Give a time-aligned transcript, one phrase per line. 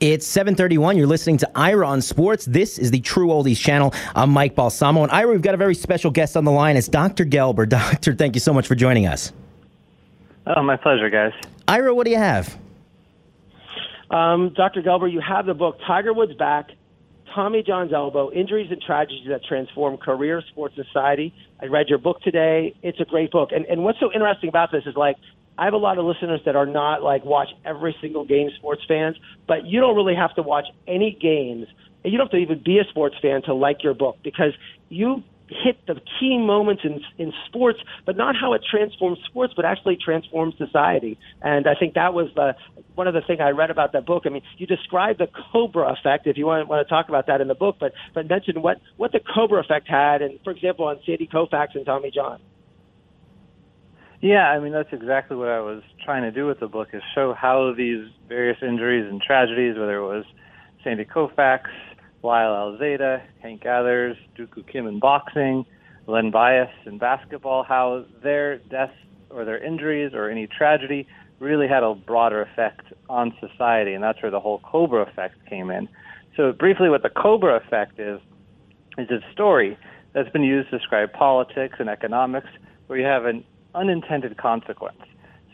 [0.00, 0.96] It's 731.
[0.96, 2.44] You're listening to Ira on Sports.
[2.44, 3.92] This is the True Oldies channel.
[4.14, 5.02] I'm Mike Balsamo.
[5.02, 6.76] And Ira, we've got a very special guest on the line.
[6.76, 7.24] It's Dr.
[7.24, 7.68] Gelber.
[7.68, 9.32] Doctor, thank you so much for joining us.
[10.46, 11.32] Oh, my pleasure, guys.
[11.66, 12.56] Ira, what do you have?
[14.10, 14.82] Um, Dr.
[14.82, 16.70] Gelber, you have the book Tiger Woods Back,
[17.34, 21.34] Tommy John's Elbow, Injuries and Tragedies That Transform Career, Sports, Society.
[21.60, 22.74] I read your book today.
[22.82, 23.50] It's a great book.
[23.52, 25.16] And, and what's so interesting about this is like,
[25.58, 28.82] I have a lot of listeners that are not like watch every single game sports
[28.86, 31.66] fans, but you don't really have to watch any games.
[32.04, 34.52] And you don't have to even be a sports fan to like your book because
[34.88, 39.64] you hit the key moments in in sports, but not how it transforms sports, but
[39.64, 41.18] actually transforms society.
[41.42, 42.54] And I think that was the
[42.94, 44.24] one of the things I read about that book.
[44.26, 47.40] I mean, you describe the Cobra effect, if you want, want to talk about that
[47.40, 50.86] in the book, but but mention what what the Cobra effect had, and for example,
[50.86, 52.40] on Sandy Koufax and Tommy John.
[54.20, 57.02] Yeah, I mean that's exactly what I was trying to do with the book is
[57.14, 60.24] show how these various injuries and tragedies, whether it was
[60.82, 61.62] Sandy Koufax,
[62.22, 65.64] Lyle Alzado, Hank Gathers, Duk Koo Kim in boxing,
[66.06, 68.92] Len Bias in basketball, how their deaths
[69.30, 71.06] or their injuries or any tragedy
[71.38, 75.70] really had a broader effect on society, and that's where the whole Cobra effect came
[75.70, 75.88] in.
[76.36, 78.20] So briefly, what the Cobra effect is
[78.96, 79.78] is a story
[80.12, 82.48] that's been used to describe politics and economics,
[82.88, 83.44] where you have an
[83.74, 85.00] unintended consequence.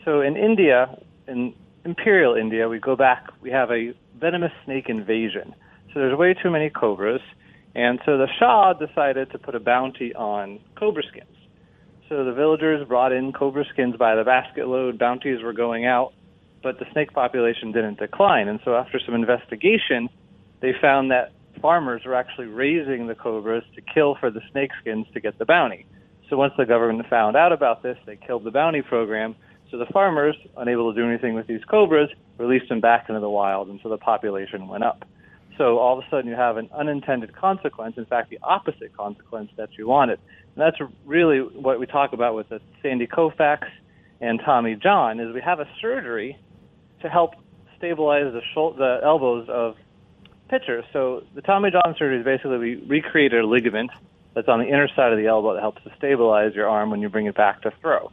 [0.03, 5.53] So in India, in imperial India, we go back, we have a venomous snake invasion.
[5.95, 7.21] So there's way too many cobras.
[7.73, 11.37] And so the Shah decided to put a bounty on cobra skins.
[12.09, 16.11] So the villagers brought in cobra skins by the basket load, bounties were going out,
[16.61, 18.49] but the snake population didn't decline.
[18.49, 20.09] And so after some investigation,
[20.59, 25.07] they found that farmers were actually raising the cobras to kill for the snake skins
[25.13, 25.85] to get the bounty.
[26.29, 29.33] So once the government found out about this, they killed the bounty program.
[29.71, 33.29] So the farmers, unable to do anything with these cobras, released them back into the
[33.29, 35.05] wild, and so the population went up.
[35.57, 39.51] So all of a sudden you have an unintended consequence, in fact, the opposite consequence
[39.57, 40.19] that you wanted.
[40.55, 42.47] And that's really what we talk about with
[42.81, 43.67] Sandy Koufax
[44.21, 46.37] and Tommy John, is we have a surgery
[47.01, 47.35] to help
[47.77, 49.75] stabilize the, shoulder, the elbows of
[50.49, 50.85] pitchers.
[50.93, 53.91] So the Tommy John surgery is basically we recreated a ligament
[54.33, 57.01] that's on the inner side of the elbow that helps to stabilize your arm when
[57.01, 58.11] you bring it back to throw.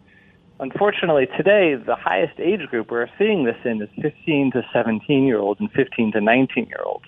[0.60, 5.38] Unfortunately, today, the highest age group we're seeing this in is 15 to 17 year
[5.38, 7.06] olds and 15 to 19 year olds,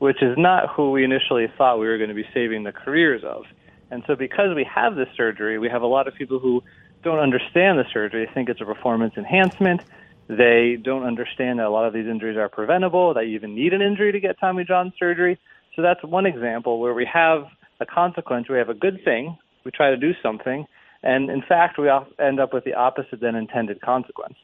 [0.00, 3.22] which is not who we initially thought we were going to be saving the careers
[3.22, 3.44] of.
[3.90, 6.62] And so, because we have this surgery, we have a lot of people who
[7.04, 8.24] don't understand the surgery.
[8.24, 9.82] They think it's a performance enhancement.
[10.26, 13.74] They don't understand that a lot of these injuries are preventable, that you even need
[13.74, 15.38] an injury to get Tommy John surgery.
[15.76, 17.44] So, that's one example where we have
[17.80, 18.48] a consequence.
[18.48, 20.64] We have a good thing, we try to do something,
[21.02, 24.36] and in fact, we end up with the opposite than intended consequence.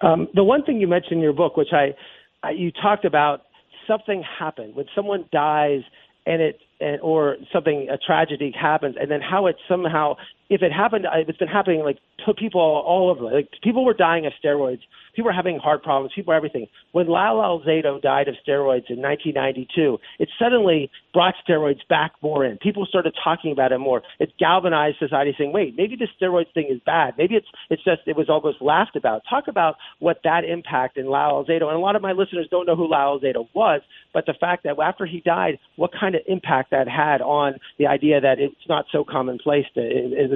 [0.00, 1.94] Um, the one thing you mentioned in your book, which I,
[2.42, 3.42] I you talked about,
[3.86, 4.74] something happened.
[4.74, 5.82] When someone dies
[6.26, 10.16] and it and, or something a tragedy happens and then how it somehow
[10.48, 13.94] if it happened uh, it's been happening like to people all over like people were
[13.94, 14.80] dying of steroids.
[15.14, 16.12] People were having heart problems.
[16.14, 16.66] People were everything.
[16.92, 22.58] When Lyle Alzado died of steroids in 1992 it suddenly brought steroids back more in.
[22.58, 24.02] People started talking about it more.
[24.18, 27.14] It galvanized society saying wait maybe the steroids thing is bad.
[27.18, 29.22] Maybe it's it's just it was almost laughed about.
[29.28, 32.66] Talk about what that impact in Lyle Alzado and a lot of my listeners don't
[32.66, 33.82] know who Lyle Alzado was
[34.12, 37.86] but the fact that after he died what kind of impact that had on the
[37.86, 39.80] idea that it's not so commonplace to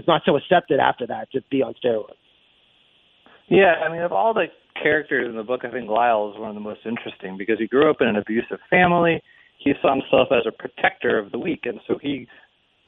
[0.00, 2.14] it's not so accepted after that to be on steroids.
[3.48, 4.46] Yeah, I mean, of all the
[4.80, 7.66] characters in the book, I think Lyle is one of the most interesting because he
[7.66, 9.22] grew up in an abusive family.
[9.58, 12.28] He saw himself as a protector of the weak, and so he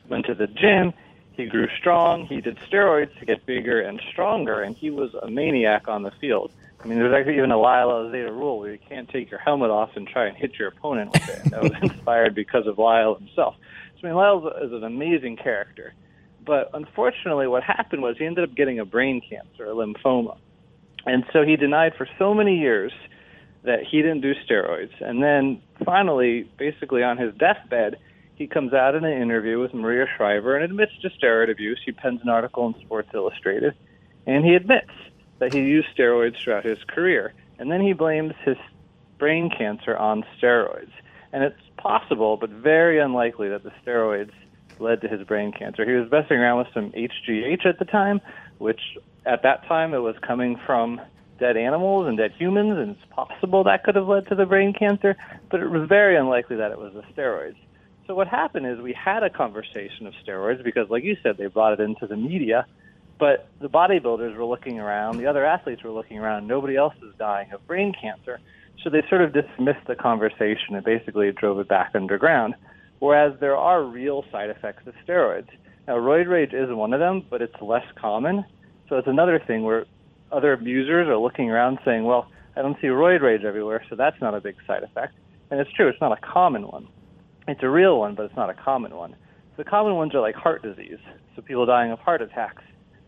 [0.08, 0.94] went to the gym.
[1.32, 2.26] He grew strong.
[2.26, 6.12] He did steroids to get bigger and stronger, and he was a maniac on the
[6.20, 6.50] field.
[6.82, 9.70] I mean, there's actually even a Lyle Alzado rule where you can't take your helmet
[9.70, 11.42] off and try and hit your opponent with it.
[11.44, 13.56] And that was inspired because of Lyle himself.
[14.00, 15.94] So, I mean, Lyle is an amazing character.
[16.44, 20.36] But unfortunately, what happened was he ended up getting a brain cancer, a lymphoma.
[21.06, 22.92] And so he denied for so many years
[23.64, 24.92] that he didn't do steroids.
[25.00, 27.98] And then finally, basically on his deathbed,
[28.34, 31.80] he comes out in an interview with Maria Shriver and admits to steroid abuse.
[31.84, 33.74] He pens an article in Sports Illustrated,
[34.26, 34.90] and he admits
[35.38, 37.34] that he used steroids throughout his career.
[37.58, 38.56] And then he blames his
[39.18, 40.90] brain cancer on steroids.
[41.32, 44.32] And it's possible, but very unlikely, that the steroids
[44.82, 45.84] led to his brain cancer.
[45.84, 48.20] He was messing around with some HGH at the time,
[48.58, 48.80] which
[49.24, 51.00] at that time it was coming from
[51.38, 54.72] dead animals and dead humans, and it's possible that could have led to the brain
[54.72, 55.16] cancer,
[55.50, 57.56] but it was very unlikely that it was the steroids.
[58.06, 61.46] So what happened is we had a conversation of steroids because, like you said, they
[61.46, 62.66] brought it into the media,
[63.22, 67.14] But the bodybuilders were looking around, the other athletes were looking around, nobody else is
[67.20, 68.40] dying of brain cancer.
[68.82, 72.56] So they sort of dismissed the conversation and basically drove it back underground.
[73.02, 75.48] Whereas there are real side effects of steroids.
[75.88, 78.44] Now, roid rage is one of them, but it's less common.
[78.88, 79.86] So it's another thing where
[80.30, 84.20] other abusers are looking around saying, well, I don't see roid rage everywhere, so that's
[84.20, 85.14] not a big side effect.
[85.50, 86.86] And it's true, it's not a common one.
[87.48, 89.16] It's a real one, but it's not a common one.
[89.56, 91.00] The common ones are like heart disease,
[91.34, 92.62] so people dying of heart attacks,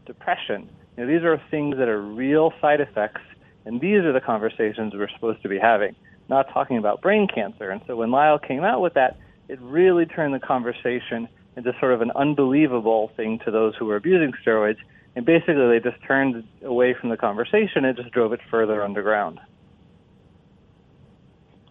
[0.06, 0.69] depression.
[0.96, 3.23] You know, these are things that are real side effects,
[3.64, 5.94] and these are the conversations we're supposed to be having,
[6.29, 7.70] not talking about brain cancer.
[7.70, 9.19] And so when Lyle came out with that,
[9.49, 13.96] it really turned the conversation into sort of an unbelievable thing to those who were
[13.96, 14.79] abusing steroids.
[15.17, 19.38] And basically, they just turned away from the conversation and just drove it further underground.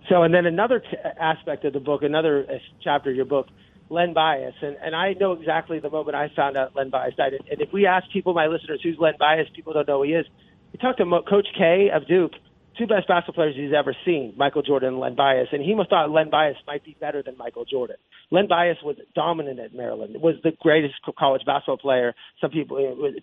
[0.09, 2.53] So, and then another t- aspect of the book, another uh,
[2.83, 3.47] chapter of your book,
[3.89, 7.33] Len Bias, and and I know exactly the moment I found out Len Bias died.
[7.49, 10.13] And if we ask people, my listeners, who's Len Bias, people don't know who he
[10.13, 10.25] is.
[10.71, 12.33] We talked to Mo- Coach K of Duke,
[12.77, 15.89] two best basketball players he's ever seen, Michael Jordan and Len Bias, and he must
[15.89, 17.97] thought Len Bias might be better than Michael Jordan.
[18.31, 20.15] Len Bias was dominant at Maryland.
[20.21, 22.13] Was the greatest college basketball player.
[22.41, 22.77] Some people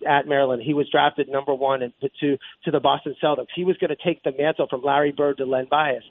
[0.07, 0.61] at Maryland.
[0.65, 3.47] He was drafted number one and to to the Boston Celtics.
[3.55, 6.03] He was going to take the mantle from Larry Bird to Len Bias,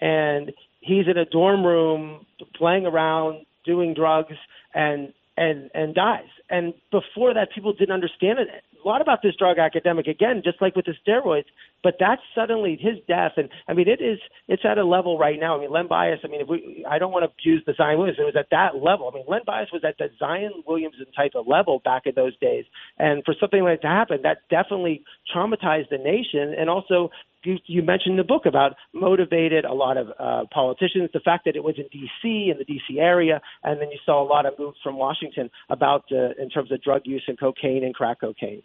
[0.00, 4.34] and he's in a dorm room playing around, doing drugs,
[4.74, 6.28] and and and dies.
[6.50, 8.48] And before that, people didn't understand it
[8.84, 11.46] a lot about this drug academic again, just like with the steroids.
[11.82, 15.38] But that's suddenly his death, and I mean it is it's at a level right
[15.38, 15.56] now.
[15.56, 16.20] I mean Len Bias.
[16.24, 18.18] I mean if we I don't want to abuse the Zion Williams.
[18.18, 19.10] It was at that level.
[19.12, 22.36] I mean Len Bias was at the Zion Williamson type of level back in those
[22.38, 22.64] days,
[22.98, 25.02] and for something like that to happen, that definitely
[25.34, 27.10] traumatized the nation, and also
[27.44, 31.10] you, you mentioned in the book about motivated a lot of uh, politicians.
[31.12, 32.50] The fact that it was in D.C.
[32.50, 32.98] in the D.C.
[32.98, 36.72] area, and then you saw a lot of moves from Washington about uh, in terms
[36.72, 38.62] of drug use and cocaine and crack cocaine.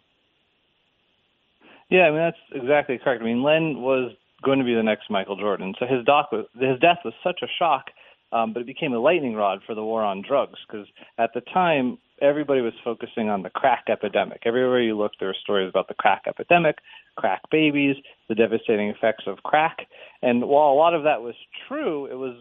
[1.90, 3.22] Yeah, I mean that's exactly correct.
[3.22, 6.46] I mean, Len was going to be the next Michael Jordan, so his doc was,
[6.54, 7.86] his death was such a shock,
[8.32, 10.86] um, but it became a lightning rod for the war on drugs because
[11.18, 14.42] at the time everybody was focusing on the crack epidemic.
[14.44, 16.76] Everywhere you looked, there were stories about the crack epidemic,
[17.16, 17.96] crack babies,
[18.28, 19.86] the devastating effects of crack,
[20.22, 21.34] and while a lot of that was
[21.68, 22.36] true, it was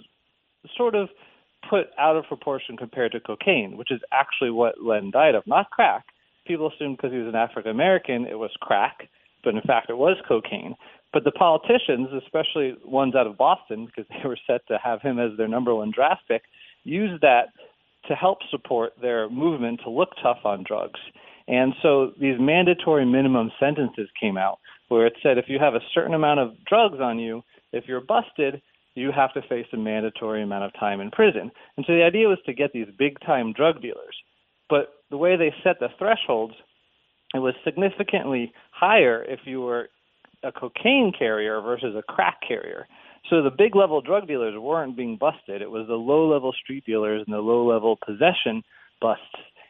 [0.77, 1.09] sort of
[1.69, 5.69] put out of proportion compared to cocaine, which is actually what Len died of, not
[5.69, 6.05] crack.
[6.45, 9.07] People assumed because he was an African American, it was crack
[9.43, 10.75] but in fact it was cocaine.
[11.11, 15.19] But the politicians, especially ones out of Boston, because they were set to have him
[15.19, 16.43] as their number one draft pick,
[16.83, 17.49] used that
[18.07, 20.99] to help support their movement to look tough on drugs.
[21.47, 24.59] And so these mandatory minimum sentences came out
[24.89, 28.01] where it said if you have a certain amount of drugs on you, if you're
[28.01, 28.61] busted,
[28.95, 31.51] you have to face a mandatory amount of time in prison.
[31.77, 34.15] And so the idea was to get these big time drug dealers.
[34.69, 36.53] But the way they set the thresholds
[37.33, 39.89] it was significantly higher if you were
[40.43, 42.87] a cocaine carrier versus a crack carrier.
[43.29, 45.61] So the big level drug dealers weren't being busted.
[45.61, 48.63] It was the low level street dealers and the low level possession
[48.99, 49.23] busts.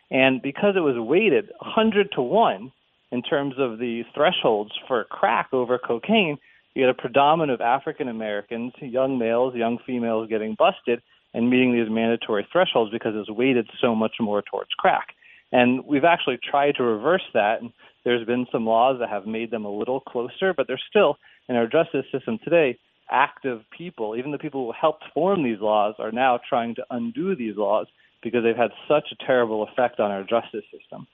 [0.10, 2.72] And because it was weighted 100 to 1
[3.12, 6.38] in terms of the thresholds for crack over cocaine,
[6.74, 11.02] you had a predominant of African Americans, young males, young females getting busted
[11.34, 15.10] and meeting these mandatory thresholds because it was weighted so much more towards crack.
[15.54, 17.62] And we've actually tried to reverse that.
[17.62, 17.72] And
[18.04, 21.18] there's been some laws that have made them a little closer, but they're still,
[21.48, 22.78] in our justice system today,
[23.10, 27.36] active people, even the people who helped form these laws, are now trying to undo
[27.36, 27.86] these laws
[28.24, 31.08] because they've had such a terrible effect on our justice system.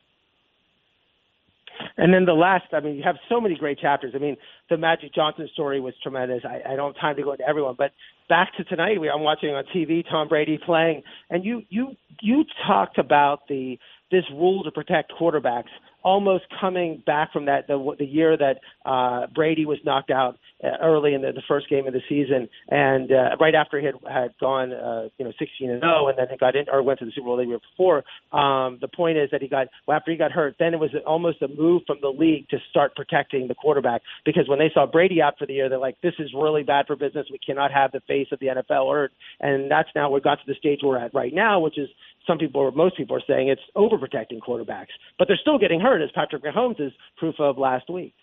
[1.97, 4.13] And then the last, I mean, you have so many great chapters.
[4.15, 4.37] I mean,
[4.69, 6.43] the Magic Johnson story was tremendous.
[6.45, 7.91] I, I don't have time to go into everyone, but
[8.27, 12.43] back to tonight, we, I'm watching on TV Tom Brady playing, and you you you
[12.67, 13.79] talked about the
[14.11, 15.69] this rule to protect quarterbacks
[16.03, 20.69] almost coming back from that the, the year that uh, Brady was knocked out uh,
[20.81, 23.95] early in the, the first game of the season, and uh, right after he had,
[24.09, 26.99] had gone, uh, you know, 16 and 0, and then he got in or went
[26.99, 28.03] to the Super Bowl the year before.
[28.31, 30.91] Um, the point is that he got well, after he got hurt, then it was
[31.05, 34.85] almost a move from the league to start protecting the quarterback because when they saw
[34.85, 37.27] Brady out for the year, they're like, this is really bad for business.
[37.31, 40.45] We cannot have the face of the NFL hurt, and that's now we got to
[40.47, 41.89] the stage we're at right now, which is
[42.29, 46.01] some people or most people are saying it's overprotecting quarterbacks, but they're still getting hurt,
[46.01, 48.13] as Patrick Mahomes is proof of last week.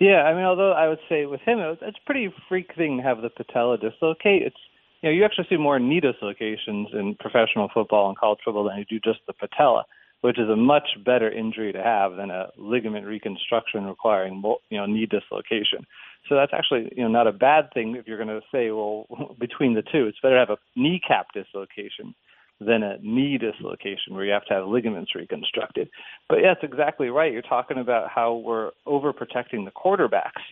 [0.00, 2.98] Yeah, I mean, although I would say with him, it it's a pretty freak thing
[2.98, 4.42] to have the patella dislocate.
[4.42, 4.56] It's
[5.02, 8.78] you know you actually see more knee dislocations in professional football and college football than
[8.78, 9.84] you do just the patella,
[10.20, 14.86] which is a much better injury to have than a ligament reconstruction requiring you know
[14.86, 15.84] knee dislocation.
[16.28, 19.06] So that's actually you know not a bad thing if you're going to say well
[19.40, 22.14] between the two, it's better to have a kneecap dislocation
[22.60, 25.88] than a knee dislocation where you have to have ligaments reconstructed.
[26.28, 27.32] But yeah, that's exactly right.
[27.32, 30.42] You're talking about how we're overprotecting the quarterbacks.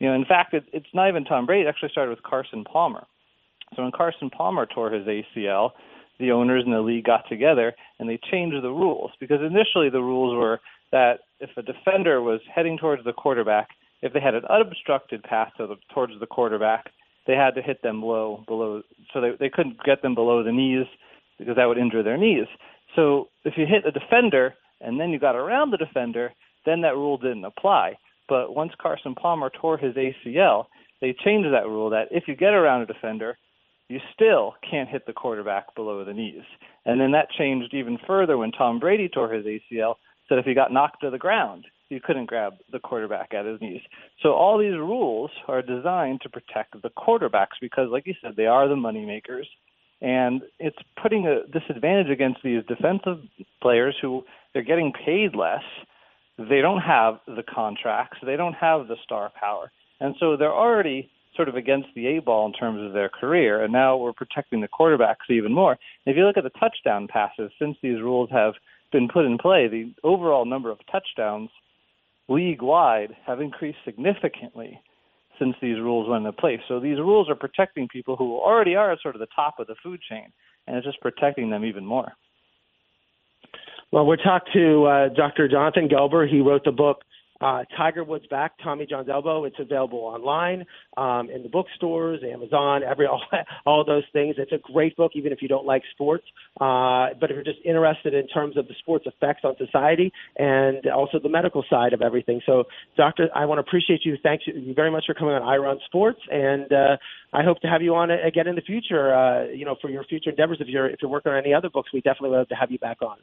[0.00, 1.66] You know, in fact, it, it's not even Tom Brady.
[1.66, 3.06] It actually started with Carson Palmer.
[3.76, 5.70] So when Carson Palmer tore his ACL,
[6.18, 10.02] the owners in the league got together and they changed the rules because initially the
[10.02, 13.68] rules were that if a defender was heading towards the quarterback,
[14.02, 16.90] if they had an unobstructed path to the, towards the quarterback,
[17.26, 20.50] they had to hit them low below, so they they couldn't get them below the
[20.50, 20.86] knees
[21.44, 22.46] because that would injure their knees.
[22.96, 26.32] So if you hit a defender and then you got around the defender,
[26.66, 27.96] then that rule didn't apply.
[28.28, 30.66] But once Carson Palmer tore his ACL,
[31.00, 33.36] they changed that rule that if you get around a defender,
[33.88, 36.44] you still can't hit the quarterback below the knees.
[36.86, 39.96] And then that changed even further when Tom Brady tore his ACL,
[40.28, 43.60] said if he got knocked to the ground, you couldn't grab the quarterback at his
[43.60, 43.82] knees.
[44.22, 48.46] So all these rules are designed to protect the quarterbacks because, like you said, they
[48.46, 49.48] are the money makers
[50.02, 53.18] and it's putting a disadvantage against these defensive
[53.62, 55.62] players who they're getting paid less.
[56.38, 61.08] They don't have the contracts, they don't have the star power, and so they're already
[61.36, 63.62] sort of against the A ball in terms of their career.
[63.64, 65.72] And now we're protecting the quarterbacks even more.
[65.72, 68.54] And if you look at the touchdown passes since these rules have
[68.92, 71.48] been put in play, the overall number of touchdowns
[72.28, 74.78] league wide have increased significantly
[75.42, 76.60] since these rules went into place.
[76.68, 79.66] So these rules are protecting people who already are at sort of the top of
[79.66, 80.32] the food chain,
[80.66, 82.12] and it's just protecting them even more.
[83.90, 85.48] Well, we talked to uh, Dr.
[85.48, 86.28] Jonathan Gelber.
[86.28, 87.02] He wrote the book
[87.42, 89.44] uh, Tiger Woods Back, Tommy John's Elbow.
[89.44, 90.64] It's available online
[90.96, 93.22] um, in the bookstores, Amazon, every all,
[93.66, 94.36] all those things.
[94.38, 96.24] It's a great book, even if you don't like sports.
[96.60, 100.86] Uh, but if you're just interested in terms of the sports effects on society and
[100.86, 102.40] also the medical side of everything.
[102.46, 102.64] So,
[102.96, 104.16] Doctor, I want to appreciate you.
[104.22, 106.96] Thank you very much for coming on Ira on Sports, and uh,
[107.32, 109.14] I hope to have you on again in the future.
[109.14, 110.58] Uh, you know, for your future endeavors.
[110.60, 112.70] If you're if you're working on any other books, we definitely would love to have
[112.70, 113.16] you back on.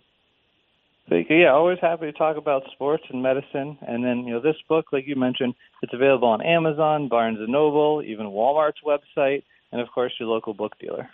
[1.11, 3.77] Yeah, always happy to talk about sports and medicine.
[3.87, 7.49] And then, you know, this book, like you mentioned, it's available on Amazon, Barnes and
[7.49, 11.09] Noble, even Walmart's website, and of course your local book dealer.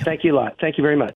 [0.00, 0.56] Thank you a lot.
[0.60, 1.12] Thank you very much.